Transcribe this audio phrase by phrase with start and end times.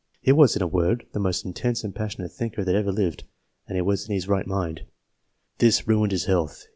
[0.23, 3.23] He was, in a word, the most intense and passionate thinker that ever lived,
[3.67, 4.81] and was in his right mind."
[5.59, 6.65] This ruined his health.